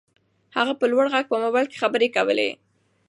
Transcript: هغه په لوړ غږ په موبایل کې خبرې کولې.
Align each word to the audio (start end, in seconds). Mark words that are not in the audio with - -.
هغه 0.57 0.73
په 0.79 0.85
لوړ 0.91 1.05
غږ 1.13 1.25
په 1.31 1.37
موبایل 1.43 1.67
کې 1.69 1.81
خبرې 1.83 2.07
کولې. 2.15 2.49